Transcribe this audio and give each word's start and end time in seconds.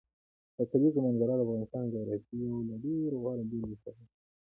د 0.57 0.59
کلیزو 0.71 0.99
منظره 1.05 1.33
د 1.35 1.41
افغانستان 1.45 1.83
د 1.87 1.91
جغرافیې 1.93 2.39
یو 2.51 2.57
له 2.69 2.75
ډېرو 2.83 3.19
غوره 3.23 3.43
بېلګو 3.49 3.77
څخه 3.83 4.01
ده. 4.07 4.13